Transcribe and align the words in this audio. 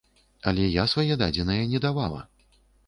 Але 0.51 0.63
я 0.83 0.87
свае 0.95 1.19
дадзеныя 1.25 1.71
не 1.77 1.87
давала. 1.89 2.21